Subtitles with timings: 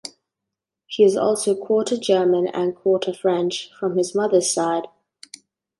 [0.87, 4.85] He is also quarter German and quarter French from his mother's side.